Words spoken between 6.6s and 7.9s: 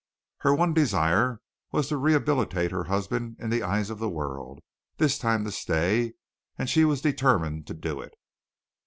she was determined to